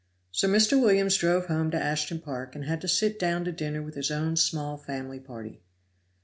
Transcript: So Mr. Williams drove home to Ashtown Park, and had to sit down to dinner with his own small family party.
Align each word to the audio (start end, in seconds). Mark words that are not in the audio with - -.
So 0.31 0.47
Mr. 0.47 0.81
Williams 0.81 1.15
drove 1.15 1.45
home 1.45 1.69
to 1.69 1.77
Ashtown 1.77 2.21
Park, 2.23 2.55
and 2.55 2.65
had 2.65 2.81
to 2.81 2.87
sit 2.87 3.19
down 3.19 3.45
to 3.45 3.51
dinner 3.51 3.83
with 3.83 3.93
his 3.93 4.09
own 4.09 4.35
small 4.35 4.75
family 4.75 5.19
party. 5.19 5.61